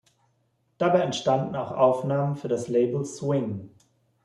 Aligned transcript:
Dabei 0.79 1.01
entstanden 1.01 1.55
auch 1.55 1.71
Aufnahmen 1.73 2.35
für 2.35 2.47
das 2.47 2.67
Label 2.67 3.05
Swing. 3.05 3.69